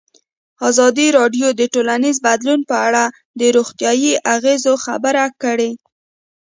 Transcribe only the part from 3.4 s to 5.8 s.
روغتیایي اغېزو خبره کړې.